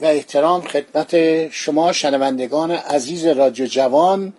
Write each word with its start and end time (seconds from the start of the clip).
و 0.00 0.04
احترام 0.04 0.60
خدمت 0.60 1.48
شما 1.48 1.92
شنوندگان 1.92 2.70
عزیز 2.70 3.26
رادیو 3.26 3.66
جوان. 3.66 4.32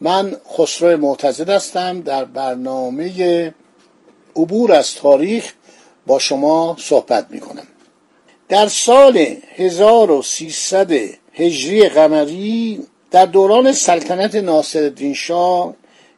من 0.00 0.36
خسرو 0.56 0.96
معتزد 0.96 1.50
هستم. 1.50 2.00
در 2.00 2.24
برنامه 2.24 3.54
عبور 4.36 4.72
از 4.72 4.94
تاریخ 4.94 5.52
با 6.06 6.18
شما 6.18 6.76
صحبت 6.78 7.26
می 7.30 7.40
کنم 7.40 7.66
در 8.48 8.68
سال 8.68 9.26
1300 9.56 10.90
هجری 11.32 11.88
قمری 11.88 12.86
در 13.10 13.26
دوران 13.26 13.72
سلطنت 13.72 14.34
ناصرالدین 14.34 15.14
شاه 15.14 15.74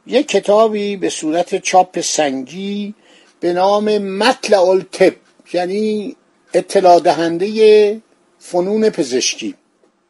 یک 0.07 0.29
کتابی 0.29 0.97
به 0.97 1.11
صورت 1.11 1.63
چاپ 1.63 2.01
سنگی 2.01 2.95
به 3.41 3.53
نام 3.53 3.99
مطلع 3.99 4.63
الطب 4.63 5.15
یعنی 5.53 6.17
اطلاع 6.55 7.01
دهنده 7.01 8.01
فنون 8.47 8.91
پزشکی. 8.91 9.55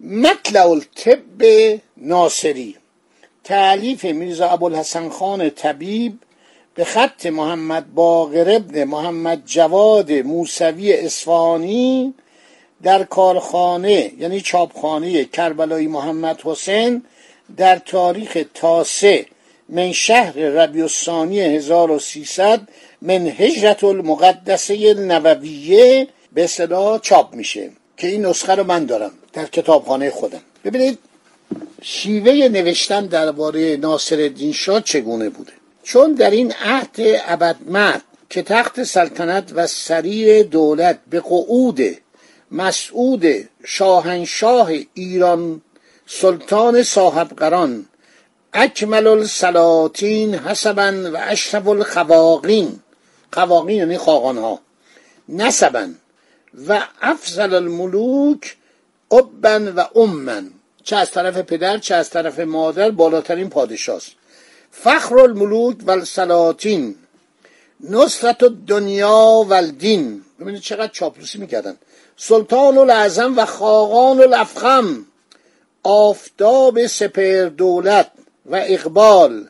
مطلع 0.01 0.69
الطب 0.69 1.43
ناصری. 1.97 2.77
تعلیف 3.45 4.05
میرزا 4.05 4.49
ابوالحسن 4.49 5.09
خان 5.09 5.51
طبیب 5.51 6.19
به 6.75 6.85
خط 6.85 7.27
محمد 7.27 7.95
باقر 7.95 8.55
ابن 8.57 8.85
محمد 8.85 9.43
جواد 9.47 10.13
موسوی 10.13 10.93
اصفهانی 10.93 12.15
در 12.83 13.05
کارخانه 13.05 14.13
یعنی 14.19 14.41
چاپخانه 14.41 15.25
کربلای 15.25 15.87
محمد 15.87 16.41
حسین 16.45 17.03
در 17.57 17.79
تاریخ 17.79 18.39
تاسه 18.55 19.27
من 19.69 19.93
شهر 19.93 20.33
ربیع 20.33 20.83
الثانی 20.83 21.41
1300 21.41 22.69
من 23.03 23.27
هجرت 23.27 23.85
المقدسه 23.85 24.95
نوویه 24.95 26.09
به 26.33 26.47
صدا 26.47 26.99
چاپ 26.99 27.35
میشه. 27.35 27.71
که 27.97 28.07
این 28.07 28.27
نسخه 28.27 28.55
رو 28.55 28.65
من 28.65 28.87
دارم 28.87 29.11
در 29.33 29.47
کتابخانه 29.47 30.11
خودم. 30.11 30.41
ببینید 30.65 30.99
شیوه 31.83 32.49
نوشتن 32.49 33.07
درباره 33.07 33.77
ناصر 33.77 34.17
الدین 34.17 34.53
شاه 34.53 34.81
چگونه 34.81 35.29
بوده؟ 35.29 35.53
چون 35.83 36.13
در 36.13 36.31
این 36.31 36.53
عهد 36.53 36.97
ابدمرد 37.27 38.03
که 38.31 38.43
تخت 38.43 38.83
سلطنت 38.83 39.53
و 39.55 39.67
سریر 39.67 40.43
دولت 40.43 40.99
به 41.11 41.21
قعود 41.21 41.81
مسعود 42.51 43.25
شاهنشاه 43.65 44.71
ایران 44.95 45.63
سلطان 46.07 46.83
صاحب 46.83 47.29
قران 47.29 47.87
اکمل 48.53 49.07
السلاطین 49.07 50.35
حسبا 50.35 51.11
و 51.13 51.17
اشرف 51.17 51.69
الخواقین 51.69 52.81
خواقین 53.33 53.77
یعنی 53.77 53.99
خاقان 53.99 54.39
ها 54.39 54.61
و 56.69 56.87
افضل 57.01 57.55
الملوک 57.55 58.57
ابا 59.11 59.73
و 59.77 59.99
امن. 59.99 60.51
چه 60.85 60.97
از 60.97 61.11
طرف 61.11 61.39
پدر 61.39 61.79
چه 61.79 61.95
از 61.95 62.11
طرف 62.11 62.39
مادر 62.39 62.91
بالاترین 62.91 63.51
پادشاست. 63.51 64.13
فخر 64.71 65.19
الملوک 65.19 65.77
و 65.87 65.91
السلاطین. 65.91 66.95
نصرت 67.91 68.45
دنیا 68.45 69.45
و 69.49 69.55
الدین. 69.55 70.23
ببینید 70.41 70.61
چقدر 70.61 70.93
چاپلوسی 70.93 71.39
می‌کردن. 71.39 71.77
سلطان 72.17 72.79
الاعظم 72.79 73.39
و 73.39 73.45
خاقان 73.45 74.21
الافخم. 74.21 75.07
آفتاب 75.83 76.87
سپر 76.87 77.45
دولت 77.45 78.11
و 78.47 78.57
اقبال 78.67 79.49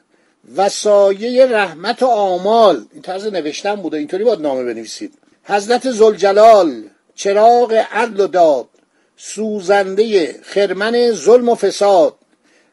و 0.56 0.69
سایه 0.69 1.47
رحمت 1.47 2.03
و 2.03 2.06
آمال. 2.06 2.84
این 2.93 3.03
طرز 3.03 3.26
نوشتن 3.26 3.76
بوده. 3.76 3.97
اینطوری 3.97 4.25
باید 4.25 4.41
نامه 4.41 4.64
بنویسید. 4.64 5.14
حضرت 5.44 5.91
زلجلال 5.91 6.82
چراغ 7.14 7.84
عدل 7.91 8.20
و 8.20 8.26
داد 8.26 8.69
سوزنده 9.16 10.41
خرمن 10.42 11.12
ظلم 11.12 11.48
و 11.48 11.54
فساد 11.54 12.14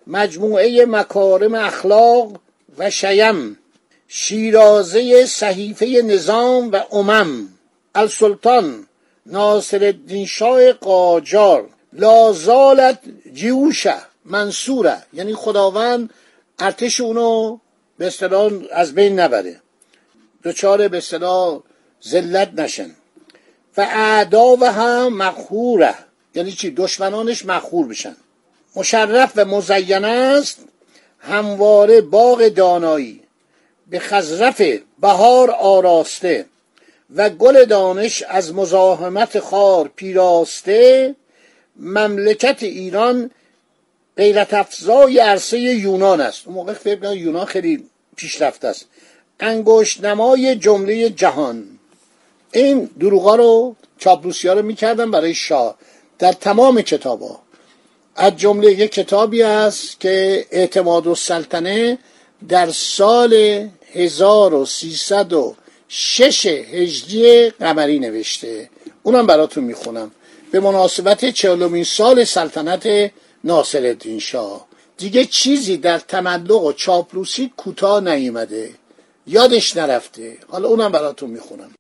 مجموعه 0.08 0.86
مکارم 0.86 1.56
اخلاق 1.56 2.40
و 2.78 2.90
شیم 2.90 3.58
شیرازه 4.08 5.26
صحیفه 5.26 5.86
نظام 5.86 6.72
و 6.72 6.80
امم 6.92 7.48
السلطان 7.96 8.88
ناصر 9.26 9.84
الدین 9.84 10.26
شاه 10.26 10.72
قاجار 10.72 11.70
لازالت 11.94 13.00
جیوشه 13.34 13.96
منصوره 14.26 14.98
یعنی 15.14 15.34
خداوند 15.34 16.14
ارتش 16.60 17.02
اونو 17.02 17.58
به 17.98 18.08
اصطلاح 18.08 18.52
از 18.72 18.96
بین 18.96 19.20
نبره. 19.20 19.62
دچار 20.44 20.88
به 20.88 20.98
اصطلاح 20.98 21.60
ذلت 22.08 22.52
نشن. 22.60 22.96
و 23.78 23.82
اعدا 23.82 24.56
و 24.56 24.66
هم 24.66 25.14
مقهوره 25.14 25.96
یعنی 26.36 26.52
چی؟ 26.52 26.72
دشمنانش 26.72 27.46
مخور 27.46 27.88
بشن. 27.88 28.16
مشرف 28.76 29.32
و 29.36 29.46
مزین 29.46 30.06
است 30.06 30.60
همواره 31.20 32.02
باغ 32.02 32.48
دانایی. 32.48 33.22
به 33.88 34.00
خزرف 34.00 34.62
بهار 35.02 35.52
آراسته 35.52 36.46
و 37.16 37.30
گل 37.30 37.66
دانش 37.66 38.24
از 38.24 38.54
مزاحمت 38.54 39.40
خار 39.40 39.92
پیراسته 39.96 41.16
مملکت 41.76 42.64
ایران 42.64 43.32
غیرت 44.18 44.54
افزای 44.54 45.20
عرصه 45.20 45.60
یونان 45.60 46.22
است. 46.22 46.44
اون 46.46 46.56
موقع 46.56 46.74
فکر 46.74 47.14
یونان 47.14 47.46
خیلی 47.46 47.84
پیشرفته 48.16 48.68
است. 48.68 48.86
انگشت 49.40 50.04
نمای 50.04 50.56
جمله 50.56 51.10
جهان. 51.10 51.80
این 52.54 52.90
دروغا 53.00 53.36
رو 53.36 53.76
چاپلوسی 53.98 54.48
ها 54.48 54.54
رو 54.54 54.62
می‌کردن 54.62 55.12
برای 55.12 55.34
شاه 55.34 55.78
در 56.20 56.32
تمام 56.32 56.82
کتاب 56.82 57.22
ها 57.22 57.42
از 58.16 58.38
جمله 58.38 58.72
یک 58.72 58.92
کتابی 58.92 59.44
است 59.44 60.00
که 60.00 60.46
اعتماد 60.52 61.08
و 61.08 61.16
سلطنه 61.16 61.98
در 62.50 62.70
سال 62.70 63.34
1306 63.94 66.46
هجری 66.46 67.50
قمری 67.50 68.00
نوشته. 68.00 68.70
اونم 69.04 69.28
براتون 69.28 69.64
می‌خونم. 69.64 70.12
به 70.52 70.60
مناسبت 70.60 71.30
چهلمین 71.30 71.84
سال 71.84 72.24
سلطنت 72.24 73.12
ناصر 73.44 73.86
الدین 73.86 74.20
شاه. 74.20 74.68
دیگه 74.98 75.26
چیزی 75.26 75.78
در 75.78 76.00
تملق 76.00 76.64
و 76.64 76.74
چاپلوسی 76.74 77.54
کوتاه 77.58 78.00
نیومده. 78.00 78.70
یادش 79.28 79.78
نرفته. 79.78 80.38
حالا 80.48 80.68
اونم 80.68 80.92
براتون 80.92 81.30
می‌خونم. 81.30 81.72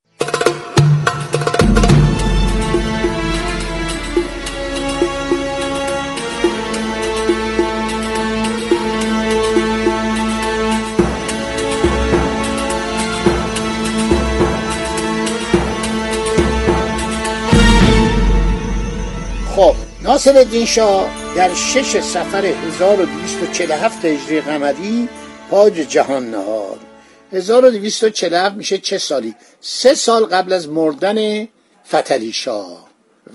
خب 19.55 19.75
ناصر 20.01 20.37
الدین 20.37 20.65
شاه 20.65 21.09
در 21.35 21.53
شش 21.53 21.99
سفر 21.99 22.45
1247 22.45 24.05
هجری 24.05 24.41
قمری 24.41 25.09
تاج 25.49 25.73
جهان 25.73 26.31
نهاد. 26.31 26.79
1247 27.33 28.55
میشه 28.55 28.77
چه 28.77 28.97
سالی؟ 28.97 29.35
سه 29.61 29.93
سال 29.93 30.25
قبل 30.25 30.53
از 30.53 30.69
مردن 30.69 31.47
فتلی 31.87 32.31
شاه 32.31 32.87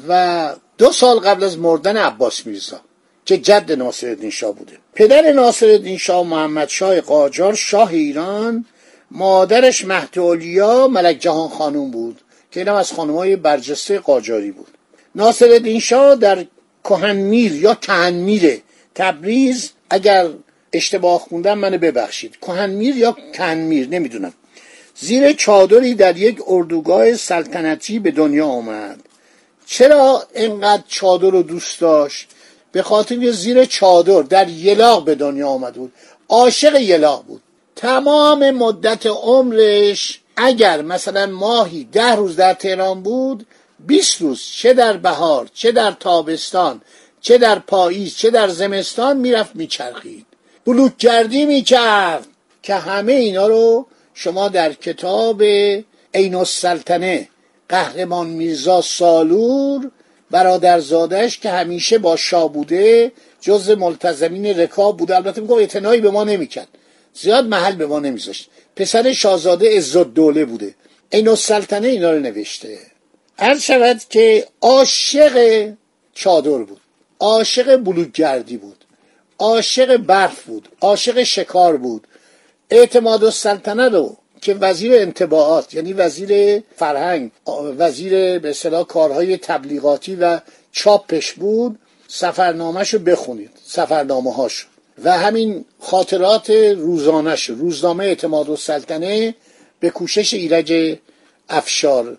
و 0.09 0.55
دو 0.79 0.93
سال 0.93 1.19
قبل 1.19 1.45
از 1.45 1.59
مردن 1.59 1.97
عباس 1.97 2.47
میرزا 2.47 2.81
که 3.25 3.39
جد 3.39 3.73
ناصرالدین 3.73 4.31
شاه 4.31 4.53
بوده. 4.53 4.79
پدر 4.95 5.33
ناصرالدین 5.33 5.99
شاه 5.99 6.27
محمد 6.27 6.69
شاه 6.69 7.01
قاجار 7.01 7.55
شاه 7.55 7.91
ایران 7.91 8.65
مادرش 9.11 9.85
مهدولیا 9.85 10.89
ملک 10.89 11.19
جهان 11.19 11.49
خانوم 11.49 11.91
بود 11.91 12.21
که 12.51 12.61
اینم 12.61 12.75
از 12.75 12.93
خانمهای 12.93 13.37
برجسته 13.37 13.99
قاجاری 13.99 14.51
بود. 14.51 14.76
ناصرالدین 15.17 15.81
شاه 15.81 16.17
در 16.17 16.45
کهنمیر 16.85 17.55
یا 17.55 17.75
کهنمیر 17.75 18.63
تبریز 18.95 19.71
اگر 19.91 20.29
اشتباه 20.73 21.21
خوندم 21.21 21.59
منو 21.59 21.79
ببخشید. 21.79 22.37
کهنمیر 22.43 22.97
یا 22.97 23.17
کنمیر 23.35 23.89
نمی‌دونم. 23.89 24.33
زیر 24.95 25.33
چادری 25.33 25.95
در 25.95 26.17
یک 26.17 26.39
اردوگاه 26.47 27.15
سلطنتی 27.15 27.99
به 27.99 28.11
دنیا 28.11 28.47
آمد. 28.47 29.01
چرا 29.67 30.23
اینقدر 30.35 30.83
چادر 30.89 31.31
رو 31.31 31.43
دوست 31.43 31.81
داشت؟ 31.81 32.29
به 32.73 32.83
خاطر 32.83 33.31
زیر 33.31 33.65
چادر 33.65 34.23
در 34.23 34.49
یلاق 34.49 35.05
به 35.05 35.15
دنیا 35.15 35.49
آمد 35.49 35.75
بود. 35.75 35.93
عاشق 36.29 36.81
یلاق 36.81 37.25
بود. 37.25 37.43
تمام 37.77 38.51
مدت 38.51 39.07
عمرش 39.07 40.21
اگر 40.37 40.83
مثلا 40.83 41.27
ماهی 41.27 41.85
ده 41.93 42.15
روز 42.15 42.37
در 42.37 42.55
تهران 42.55 43.03
بود 43.03 43.47
20 43.87 44.21
روز 44.21 44.43
چه 44.43 44.75
در 44.75 44.97
بهار 44.97 45.49
چه 45.55 45.73
در 45.73 45.91
تابستان 45.91 46.81
چه 47.21 47.39
در 47.39 47.59
پاییز 47.59 48.17
چه 48.17 48.31
در 48.31 48.49
زمستان 48.49 49.17
می‌رفت 49.17 49.57
میچرخید. 49.57 50.27
بلوکگردی 50.67 51.45
می‌کرد 51.45 52.27
که 52.63 52.75
همه 52.75 53.13
اینا 53.13 53.47
رو 53.47 53.87
شما 54.15 54.49
در 54.49 54.73
کتاب 54.73 55.43
عین 56.15 56.35
السلطنه 56.35 57.29
قهرمان 57.69 58.27
میرزا 58.27 58.81
سالور 58.81 59.91
برادرزادش 60.31 61.39
که 61.39 61.51
همیشه 61.51 61.99
با 61.99 62.17
شاه 62.17 62.53
بوده 62.53 63.13
جز 63.41 63.71
ملتزمین 63.71 64.47
رکاب 64.47 64.97
بوده. 64.97 65.17
البته 65.17 65.41
میگم 65.41 65.55
اعتنایی 65.55 66.01
به 66.01 66.11
ما 66.11 66.25
نمی‌کرد. 66.25 66.69
زیاد 67.15 67.47
محل 67.47 67.75
به 67.75 67.87
ما 67.87 67.99
نمیذاشت. 67.99 68.49
پسر 68.77 69.13
شاهزاده 69.13 69.77
عزت 69.77 70.15
دوله 70.15 70.45
بوده. 70.45 70.75
عین 71.13 71.29
السلطنه 71.29 71.89
اینا 71.89 72.11
رو 72.11 72.21
نوشته. 72.21 72.79
هر 73.39 73.59
شود 73.59 74.01
که 74.11 74.47
عاشق 74.61 75.69
چادر 76.15 76.59
بود 76.59 76.81
عاشق 77.21 77.77
بلوکگردی 77.77 78.57
بود 78.57 78.85
عاشق 79.39 79.97
برف 79.97 80.43
بود 80.43 80.69
عاشق 80.81 81.23
شکار 81.23 81.77
بود. 81.77 82.07
اعتماد 82.71 83.23
و 83.23 83.31
سلطنه 83.31 83.89
رو 83.89 84.17
که 84.41 84.55
وزیر 84.55 84.95
انتباعات 84.95 85.75
یعنی 85.75 85.93
وزیر 85.93 86.63
فرهنگ 86.77 87.31
وزیر 87.79 88.39
به 88.39 88.51
اصطلاح 88.51 88.87
کارهای 88.87 89.37
تبلیغاتی 89.37 90.17
و 90.17 90.41
چاپش 90.73 91.33
بود 91.33 91.79
سفرنامهش 92.09 92.95
رو 92.95 93.01
بخونید 93.01 93.51
سفرنامه 93.65 94.35
هاش 94.35 94.67
و 95.05 95.19
همین 95.19 95.65
خاطرات 95.81 96.51
روزانش 96.51 97.45
روزنامه 97.51 98.05
اعتماد 98.05 98.49
و 98.49 98.57
سلطنه 98.57 99.35
به 99.81 99.91
کوشش 99.91 100.35
ایرج 100.35 100.99
افشار 101.49 102.19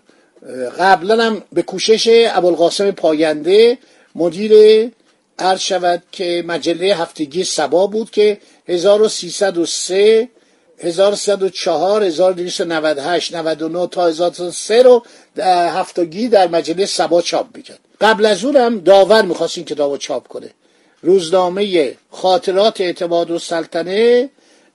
قبلا 0.78 1.24
هم 1.24 1.42
به 1.52 1.62
کوشش 1.62 2.28
ابوالقاسم 2.34 2.90
پاینده 2.90 3.78
مدیر 4.14 4.52
عرض 5.38 5.60
شود 5.60 6.02
که 6.12 6.44
مجله 6.46 6.96
هفتگی 6.96 7.44
سبا 7.44 7.86
بود 7.86 8.10
که 8.10 8.38
1303 8.68 10.28
1304 10.80 12.04
1298 12.04 13.34
99 13.34 13.86
تا 13.86 14.06
1003 14.06 14.82
رو 14.82 15.02
هفتگی 15.46 16.28
در 16.28 16.48
مجله 16.48 16.86
سبا 16.86 17.22
چاپ 17.22 17.56
می‌کرد. 17.56 17.78
قبل 18.00 18.26
از 18.26 18.44
اون 18.44 18.56
هم 18.56 18.80
داور 18.80 19.22
می‌خواست 19.22 19.58
این 19.58 19.66
کتاب 19.66 19.90
رو 19.90 19.96
چاپ 19.96 20.28
کنه. 20.28 20.50
روزنامه 21.02 21.94
خاطرات 22.10 22.80
اعتماد 22.80 23.30
و 23.30 23.38
سلطنه 23.38 24.30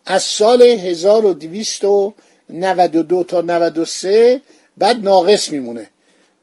از 0.06 0.24
سال 0.24 0.62
1292 0.62 3.24
تا 3.24 3.42
93 3.42 4.42
بعد 4.78 5.04
ناقص 5.04 5.52
میمونه. 5.52 5.90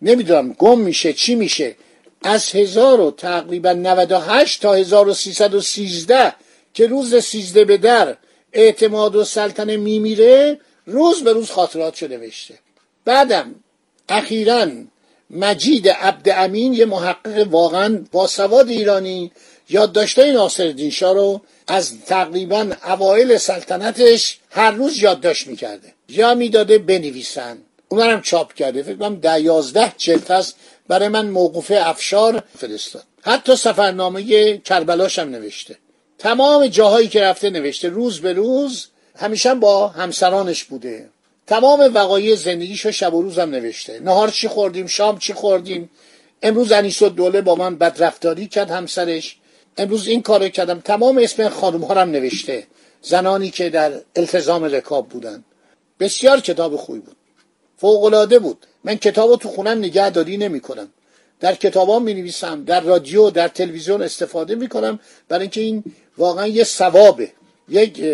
نمی‌دونم 0.02 0.52
گم 0.52 0.78
میشه 0.78 1.12
چی 1.12 1.34
میشه. 1.34 1.76
از 2.22 2.50
هزار 2.50 3.00
و 3.00 3.10
تقریبا 3.10 3.72
98 3.72 4.62
تا 4.62 4.74
1313 4.74 6.34
که 6.74 6.86
روز 6.86 7.16
سیزده 7.16 7.64
به 7.64 7.76
در 7.76 8.16
اعتماد 8.52 9.16
و 9.16 9.24
سلطنه 9.24 9.76
میمیره 9.76 10.60
روز 10.86 11.24
به 11.24 11.32
روز 11.32 11.50
خاطرات 11.50 11.94
شده 11.94 12.16
نوشته. 12.16 12.54
بعدم 13.04 13.54
اخیرا 14.08 14.66
مجید 15.30 15.88
عبد 15.88 16.28
امین 16.28 16.72
یه 16.72 16.84
محقق 16.84 17.46
واقعا 17.50 18.04
با 18.12 18.26
سواد 18.26 18.68
ایرانی 18.68 19.32
یادداشتای 19.68 20.32
ناصرالدین 20.32 20.90
شاه 20.90 21.14
رو 21.14 21.40
از 21.66 22.00
تقریبا 22.06 22.72
اوایل 22.84 23.36
سلطنتش 23.36 24.38
هر 24.50 24.70
روز 24.70 25.02
یادداشت 25.02 25.46
می‌کرده. 25.46 25.94
یا 26.08 26.34
می‌داده 26.34 26.78
بنویسن. 26.78 27.58
اونم 27.92 28.20
چاپ 28.20 28.52
کرده. 28.52 28.82
فکر 28.82 28.96
کنم 28.96 29.14
ده 29.14 29.40
یازده 29.40 29.92
جلد 29.96 30.30
هست 30.30 30.56
برای 30.88 31.08
من 31.08 31.30
موقوف 31.30 31.72
افشار 31.74 32.42
فرستاد. 32.58 33.02
حتی 33.22 33.56
سفرنامه 33.56 34.58
کربلاش 34.58 35.18
هم 35.18 35.28
نوشته. 35.28 35.76
تمام 36.18 36.66
جاهایی 36.66 37.08
که 37.08 37.22
رفته 37.22 37.50
نوشته. 37.50 37.88
روز 37.88 38.20
به 38.20 38.32
روز 38.32 38.86
همیشه 39.16 39.54
با 39.54 39.88
همسرانش 39.88 40.64
بوده. 40.64 41.08
تمام 41.46 41.90
وقایع 41.94 42.36
زندگیشو 42.36 42.90
شب 42.90 43.14
و 43.14 43.22
روزم 43.22 43.50
نوشته. 43.50 44.00
نهار 44.00 44.28
چی 44.28 44.48
خوردیم؟ 44.48 44.86
شام 44.86 45.18
چی 45.18 45.34
خوردیم؟ 45.34 45.90
امروز 46.42 46.72
انیس 46.72 47.02
دوله 47.02 47.40
با 47.40 47.54
من 47.54 47.76
بدرفتاری 47.76 48.46
کرد 48.46 48.70
همسرش. 48.70 49.36
امروز 49.76 50.08
این 50.08 50.22
کارو 50.22 50.48
کردم. 50.48 50.80
تمام 50.80 51.18
اسم 51.18 51.48
خانم 51.48 51.84
ها 51.84 51.94
هم 51.94 52.10
نوشته. 52.10 52.66
زنانی 53.02 53.50
که 53.50 53.70
در 53.70 53.92
التزام 54.16 54.64
رکاب 54.64 55.08
بودن. 55.08 55.44
بسیار 56.00 56.40
کتاب 56.40 56.76
خوبی 56.76 56.98
بود. 56.98 57.16
فوقالعاده 57.80 58.38
بود. 58.38 58.66
من 58.84 58.94
کتاب 58.94 59.36
تو 59.36 59.48
خونم 59.48 59.78
نگهداری 59.78 60.36
نمی 60.36 60.60
کنم 60.60 60.88
در 61.40 61.54
کتابام 61.54 62.02
می 62.02 62.14
نویسم 62.14 62.64
در 62.64 62.80
رادیو 62.80 63.30
در 63.30 63.48
تلویزیون 63.48 64.02
استفاده 64.02 64.54
می 64.54 64.68
کنم 64.68 65.00
برای 65.28 65.42
اینکه 65.42 65.60
این 65.60 65.84
واقعا 66.18 66.46
یه 66.46 66.64
ثوابه. 66.64 67.32
یک 67.68 68.04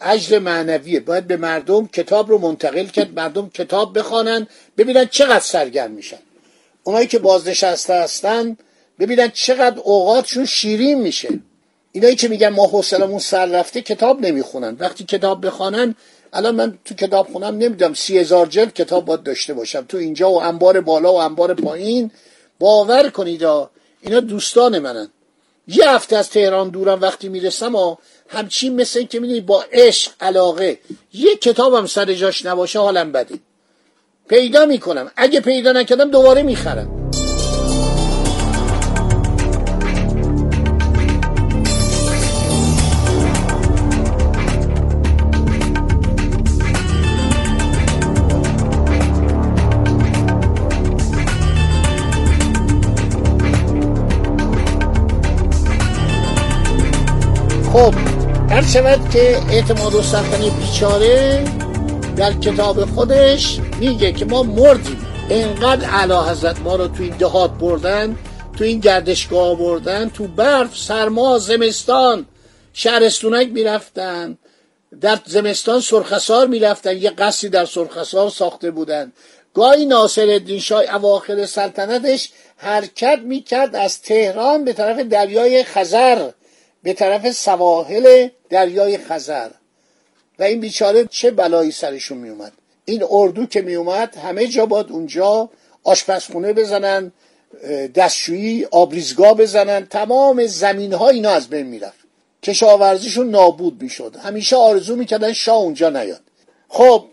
اجر 0.00 0.38
معنویه. 0.38 1.00
باید 1.00 1.26
به 1.26 1.36
مردم 1.36 1.86
کتاب 1.86 2.30
رو 2.30 2.38
منتقل 2.38 2.86
کرد 2.86 3.18
مردم 3.18 3.50
کتاب 3.54 3.98
بخوانن 3.98 4.46
ببینن 4.78 5.06
چقدر 5.06 5.40
سرگرم 5.40 5.90
میشن. 5.90 6.18
اونایی 6.84 7.06
که 7.06 7.18
بازنشسته 7.18 7.94
هستن 7.94 8.56
ببینن 8.98 9.28
چقدر 9.28 9.80
اوقاتشون 9.80 10.44
شیرین 10.44 11.00
میشه. 11.00 11.28
اینایی 11.92 12.16
که 12.16 12.28
میگن 12.28 12.48
ما 12.48 12.66
حوصلمون 12.66 13.18
سر 13.18 13.46
رفته 13.46 13.82
کتاب 13.82 14.20
نمی‌خونن. 14.20 14.76
وقتی 14.80 15.04
کتاب 15.04 15.46
بخوانن 15.46 15.94
الان 16.32 16.54
من 16.54 16.78
تو 16.84 16.94
کتاب 16.94 17.28
خونم 17.32 17.58
نمی‌دونم 17.58 17.94
سی 17.94 18.18
هزار 18.18 18.46
جلد 18.46 18.74
کتاب 18.74 19.04
باید 19.04 19.22
داشته 19.22 19.54
باشم. 19.54 19.84
تو 19.88 19.96
اینجا 19.96 20.30
و 20.30 20.42
انبار 20.42 20.80
بالا 20.80 21.12
و 21.12 21.16
انبار 21.16 21.54
پایین 21.54 22.10
باور 22.58 23.08
کنید 23.08 23.42
اینا 24.00 24.20
دوستان 24.20 24.78
منن. 24.78 25.08
یه 25.68 25.90
هفته 25.90 26.16
از 26.16 26.30
تهران 26.30 26.68
دورم 26.68 27.00
وقتی 27.00 27.28
می‌رسم 27.28 27.74
و 27.74 27.96
همچین 28.28 28.80
مثل 28.80 28.98
این 28.98 29.08
که 29.08 29.20
می‌دونی 29.20 29.40
با 29.40 29.64
عشق 29.72 30.12
علاقه. 30.20 30.78
یه 31.12 31.36
کتابم 31.36 31.86
سر 31.86 32.12
جاش 32.12 32.46
نباشه 32.46 32.78
حالم 32.78 33.12
بده. 33.12 33.34
پیدا 34.28 34.66
می‌کنم. 34.66 35.10
اگه 35.16 35.40
پیدا 35.40 35.72
نکردم 35.72 36.10
دوباره 36.10 36.42
می‌خرم. 36.42 36.99
شود 58.72 59.10
که 59.10 59.38
اعتماد 59.50 59.94
و 59.94 60.02
سلطنه 60.02 60.50
بیچاره 60.50 61.44
در 62.16 62.32
کتاب 62.32 62.84
خودش 62.84 63.58
میگه 63.80 64.12
که 64.12 64.24
ما 64.24 64.42
مردیم. 64.42 65.06
اینقدر 65.28 65.88
علا 65.88 66.22
حضرت 66.22 66.60
ما 66.60 66.76
رو 66.76 66.88
تو 66.88 67.02
این 67.02 67.16
دهات 67.16 67.50
بردن 67.50 68.18
تو 68.58 68.64
این 68.64 68.80
گردشگاه 68.80 69.58
بردن 69.58 70.08
تو 70.08 70.26
برف 70.26 70.78
سرما 70.78 71.38
زمستان 71.38 72.26
شهرستونک 72.72 73.48
می‌رفتن 73.48 74.38
در 75.00 75.18
زمستان 75.26 75.80
سرخسار 75.80 76.46
می‌رفتن 76.46 76.96
یه 76.96 77.10
قصری 77.10 77.50
در 77.50 77.64
سرخسار 77.64 78.30
ساخته 78.30 78.70
بودن. 78.70 79.12
گاهی 79.54 79.86
ناصر 79.86 80.26
الدین 80.30 80.60
شاه 80.60 80.94
اواخر 80.94 81.46
سلطنتش 81.46 82.30
حرکت 82.56 83.18
می‌کرد 83.24 83.76
از 83.76 84.02
تهران 84.02 84.64
به 84.64 84.72
طرف 84.72 84.98
دریای 84.98 85.64
خزر 85.64 86.30
به 86.82 86.92
طرف 86.92 87.30
سواحل 87.30 88.28
دریای 88.50 88.98
خزر. 88.98 89.50
و 90.38 90.42
این 90.42 90.60
بیچاره 90.60 91.04
چه 91.04 91.30
بلایی 91.30 91.70
سرشون 91.70 92.18
میومد؟ 92.18 92.52
این 92.84 93.04
اردو 93.10 93.46
که 93.46 93.62
میومد 93.62 94.16
همه 94.16 94.46
جا 94.46 94.66
باد 94.66 94.92
اونجا 94.92 95.50
آشپزخونه 95.84 96.52
بزنن 96.52 97.12
دستشویی 97.94 98.64
آبریزگاه 98.64 99.34
بزنن. 99.34 99.86
تمام 99.86 100.46
زمین 100.46 100.92
ها 100.92 101.08
اینا 101.08 101.30
از 101.30 101.48
بین 101.48 101.66
می‌رفت. 101.66 101.98
کشاورزیشون 102.42 103.30
نابود 103.30 103.82
می‌شد. 103.82 104.16
همیشه 104.22 104.56
آرزو 104.56 104.96
می‌کردن 104.96 105.32
شاه 105.32 105.56
اونجا 105.56 105.90
نیاد. 105.90 106.20
خب 106.68 107.04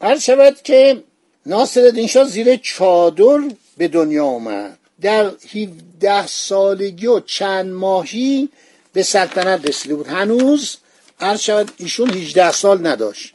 هر 0.00 0.18
شود 0.18 0.62
که 0.62 1.02
ناصر 1.46 2.06
شاه 2.06 2.24
زیر 2.24 2.56
چادر 2.56 3.40
به 3.76 3.88
دنیا 3.88 4.26
آمد 4.26 4.78
در 5.00 5.30
17 5.54 6.26
سالگی 6.26 7.06
و 7.06 7.20
چند 7.20 7.72
ماهی 7.72 8.48
به 8.92 9.02
سلطنت 9.02 9.68
رسیده 9.68 9.94
بود. 9.94 10.06
هنوز 10.06 10.76
عرض 11.20 11.40
شود 11.40 11.70
ایشون 11.76 12.10
18 12.10 12.52
سال 12.52 12.86
نداشت. 12.86 13.34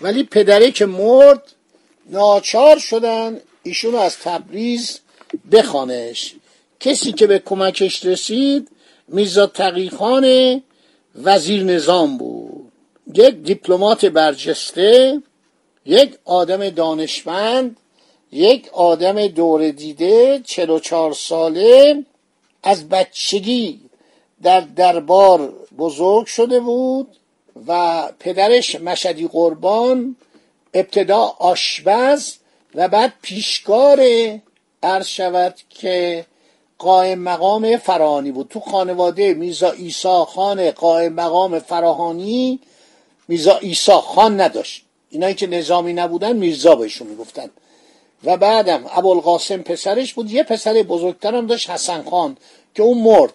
ولی 0.00 0.22
پدره 0.22 0.70
که 0.70 0.86
مرد 0.86 1.42
ناچار 2.10 2.78
شدن 2.78 3.40
ایشون 3.62 3.94
از 3.94 4.18
تبریز 4.18 5.00
بخوانش. 5.52 6.34
کسی 6.80 7.12
که 7.12 7.26
به 7.26 7.38
کمکش 7.38 8.04
رسید 8.04 8.68
میرزا 9.08 9.46
تقیخان 9.46 10.62
وزیر 11.14 11.62
نظام 11.62 12.18
بود. 12.18 12.72
یک 13.14 13.34
دیپلمات 13.34 14.04
برجسته 14.04 15.22
یک 15.86 16.18
آدم 16.24 16.70
دانشمند 16.70 17.76
یک 18.32 18.68
آدم 18.72 19.26
دور 19.26 19.70
دیده 19.70 20.42
چلو 20.44 20.78
چهار 20.78 21.12
ساله 21.12 22.04
از 22.62 22.88
بچگی 22.88 23.80
در 24.42 24.60
دربار 24.60 25.52
بزرگ 25.80 26.26
شده 26.26 26.60
بود 26.60 27.16
و 27.66 28.02
پدرش 28.18 28.74
مشدی 28.74 29.28
قربان 29.28 30.16
ابتدا 30.74 31.20
آشپز 31.38 32.34
و 32.74 32.88
بعد 32.88 33.12
پیشکار 33.22 34.00
عرض 34.82 35.06
شود 35.06 35.54
که 35.70 36.26
قائم 36.78 37.18
مقام 37.18 37.76
فراهانی 37.76 38.32
بود. 38.32 38.48
تو 38.48 38.60
خانواده 38.60 39.34
میزا 39.34 39.70
ایسا 39.70 40.24
خان 40.24 40.70
قائم 40.70 41.12
مقام 41.12 41.58
فراهانی 41.58 42.60
میزا 43.28 43.58
ایسا 43.58 44.00
خان 44.00 44.40
نداشت. 44.40 44.84
اینایی 45.10 45.34
که 45.34 45.46
نظامی 45.46 45.92
نبودن 45.92 46.36
میرزا 46.36 46.74
بهشون 46.74 47.06
می‌گفتن. 47.06 47.50
و 48.24 48.36
بعدم 48.36 48.84
ابوالقاسم 48.94 49.62
پسرش 49.62 50.14
بود. 50.14 50.30
یه 50.30 50.42
پسر 50.42 50.72
بزرگترم 50.72 51.46
داشت 51.46 51.70
حسن 51.70 52.02
خان 52.10 52.36
که 52.74 52.82
اون 52.82 52.98
مرد. 52.98 53.34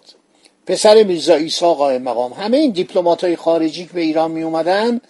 پسر 0.66 1.02
میرزا 1.02 1.34
ایسا 1.34 1.74
قائم 1.74 2.02
مقام. 2.02 2.32
همه 2.32 2.56
این 2.56 2.70
دیپلمات 2.70 3.24
های 3.24 3.36
خارجی 3.36 3.86
که 3.86 3.92
به 3.92 4.00
ایران 4.00 4.30
می 4.30 4.42
اومدن 4.42 5.00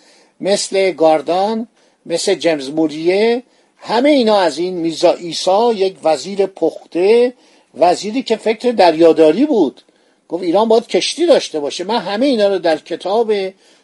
مثل 0.41 0.91
گاردان 0.91 1.69
مثل 2.07 2.35
جمز 2.35 2.71
موریه 2.71 3.43
همه 3.77 4.09
اینا 4.09 4.39
از 4.39 4.59
این 4.59 4.75
میرزا 4.75 5.13
ایسا 5.13 5.73
یک 5.73 5.97
وزیر 6.05 6.47
پخته 6.47 7.35
وزیری 7.75 8.23
که 8.23 8.37
فکر 8.37 8.71
دریاداری 8.71 9.47
بود. 9.47 9.83
گفت 10.29 10.43
ایران 10.43 10.69
باید 10.69 10.87
کشتی 10.87 11.27
داشته 11.27 11.61
باشه. 11.61 11.85
من 11.85 11.99
همه 11.99 12.27
اینا 12.27 12.49
رو 12.49 12.59
در 12.59 12.77
کتاب 12.77 13.33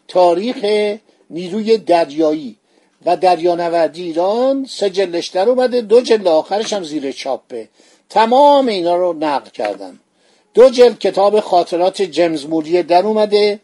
تاریخ 0.08 0.64
نیروی 1.30 1.78
دریایی 1.78 2.56
و 3.06 3.16
دریانوردی 3.16 4.02
ایران 4.02 4.66
سه 4.70 4.90
جلش 4.90 5.28
در 5.28 5.48
اومده 5.48 5.80
دو 5.80 6.00
جلد 6.00 6.28
آخرش 6.28 6.72
هم 6.72 6.84
زیر 6.84 7.12
چاپه. 7.12 7.68
تمام 8.10 8.66
اینا 8.66 8.96
رو 8.96 9.12
نقل 9.12 9.50
کردم 9.50 10.00
دو 10.54 10.70
جلد 10.70 10.98
کتاب 10.98 11.40
خاطرات 11.40 12.02
جیمز 12.02 12.46
موریه 12.46 12.82
در 12.82 13.06
اومده 13.06 13.60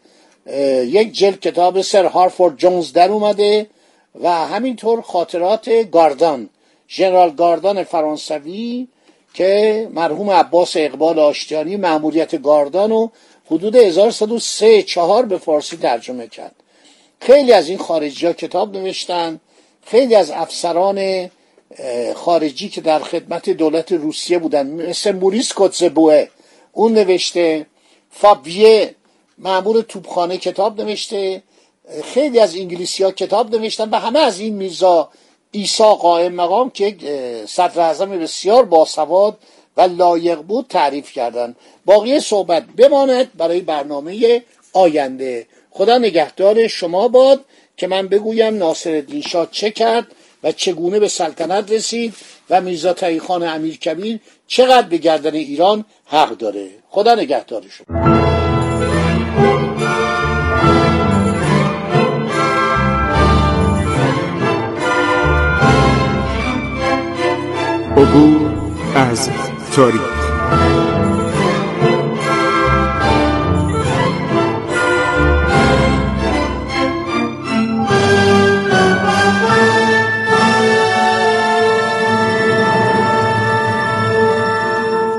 یک 0.85 1.11
جلد 1.11 1.39
کتاب 1.39 1.81
سر 1.81 2.05
هارفورد 2.05 2.57
جونز 2.57 2.93
در 2.93 3.09
اومده 3.09 3.67
و 4.21 4.29
همینطور 4.29 5.01
خاطرات 5.01 5.69
گاردان 5.91 6.49
ژنرال 6.89 7.29
گاردان 7.29 7.83
فرانسوی 7.83 8.87
که 9.33 9.87
مرحوم 9.93 10.29
عباس 10.29 10.73
اقبال 10.75 11.19
آشتیانی 11.19 11.77
مأموریت 11.77 12.41
گاردان 12.41 12.91
و 12.91 13.09
حدود 13.45 13.75
1103 13.75 14.83
چهار 14.83 15.25
به 15.25 15.37
فارسی 15.37 15.77
ترجمه 15.77 16.27
کرد. 16.27 16.55
خیلی 17.21 17.51
از 17.51 17.69
این 17.69 17.77
خارجی 17.77 18.25
ها 18.25 18.33
کتاب 18.33 18.77
نوشتن 18.77 19.39
خیلی 19.85 20.15
از 20.15 20.31
افسران 20.31 21.29
خارجی 22.15 22.69
که 22.69 22.81
در 22.81 22.99
خدمت 22.99 23.49
دولت 23.49 23.91
روسیه 23.91 24.39
بودن 24.39 24.67
مثل 24.67 25.11
موریس 25.11 25.53
کوتزبوه 25.53 26.27
اون 26.71 26.93
نوشته. 26.93 27.65
فابیه 28.11 28.95
معمول 29.37 29.81
توبخانه 29.81 30.37
کتاب 30.37 30.81
نوشته. 30.81 31.43
خیلی 32.03 32.39
از 32.39 32.55
انگلیسی 32.55 33.03
ها 33.03 33.11
کتاب 33.11 33.55
نوشتن 33.55 33.89
و 33.89 33.95
همه 33.95 34.19
از 34.19 34.39
این 34.39 34.55
میرزا 34.55 35.09
ایسا 35.51 35.95
قائم 35.95 36.33
مقام 36.33 36.69
که 36.69 36.95
صدر 37.47 37.81
اعظم 37.81 38.09
بسیار 38.09 38.65
باسواد 38.65 39.37
و 39.77 39.81
لایق 39.81 40.39
بود 40.39 40.65
تعریف 40.69 41.11
کردن. 41.11 41.55
باقی 41.85 42.19
صحبت 42.19 42.63
بماند 42.77 43.37
برای 43.37 43.61
برنامه 43.61 44.43
آینده. 44.73 45.47
خدا 45.71 45.97
نگهدار 45.97 46.67
شما 46.67 47.07
باد 47.07 47.45
که 47.77 47.87
من 47.87 48.07
بگویم 48.07 48.57
ناصر 48.57 49.03
شاه 49.25 49.47
چه 49.51 49.71
کرد 49.71 50.07
و 50.43 50.51
چگونه 50.51 50.99
به 50.99 51.07
سلطنت 51.07 51.71
رسید 51.71 52.15
و 52.49 52.61
میرزا 52.61 52.95
خان 53.27 53.43
امیر 53.43 53.77
کبیر 53.77 54.19
چقدر 54.47 54.87
به 54.87 54.97
گردن 54.97 55.33
ایران 55.33 55.85
حق 56.05 56.37
داره. 56.37 56.69
خدا 56.89 57.15
نگهدار 57.15 57.63
شما. 57.69 58.19
عبور 67.97 68.51
از 68.95 69.29
تاریخ. 69.75 71.18